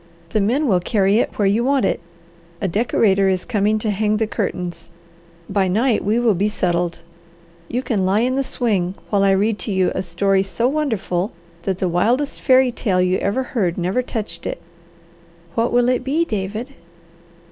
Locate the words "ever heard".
13.19-13.77